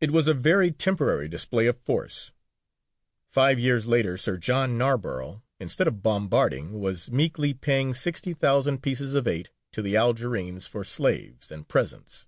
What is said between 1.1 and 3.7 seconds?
display of force. Five